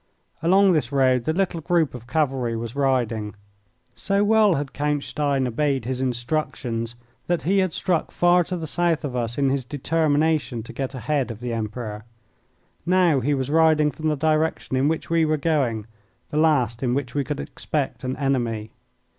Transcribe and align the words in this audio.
Along 0.41 0.71
this 0.73 0.91
road 0.91 1.25
the 1.25 1.31
little 1.33 1.61
group 1.61 1.93
of 1.93 2.07
cavalry 2.07 2.57
was 2.57 2.75
riding. 2.75 3.35
So 3.93 4.23
well 4.23 4.55
had 4.55 4.73
Count 4.73 5.03
Stein 5.03 5.47
obeyed 5.47 5.85
his 5.85 6.01
instructions 6.01 6.95
that 7.27 7.43
he 7.43 7.59
had 7.59 7.71
struck 7.71 8.09
far 8.09 8.43
to 8.45 8.57
the 8.57 8.65
south 8.65 9.05
of 9.05 9.15
us 9.15 9.37
in 9.37 9.49
his 9.51 9.63
determination 9.63 10.63
to 10.63 10.73
get 10.73 10.95
ahead 10.95 11.29
of 11.29 11.39
the 11.39 11.53
Emperor. 11.53 12.03
Now 12.83 13.19
he 13.19 13.35
was 13.35 13.51
riding 13.51 13.91
from 13.91 14.07
the 14.07 14.15
direction 14.17 14.75
in 14.75 14.87
which 14.87 15.11
we 15.11 15.23
were 15.23 15.37
going 15.37 15.85
the 16.31 16.37
last 16.37 16.81
in 16.81 16.95
which 16.95 17.13
we 17.13 17.23
could 17.23 17.39
expect 17.39 18.03
an 18.03 18.17
enemy. 18.17 18.71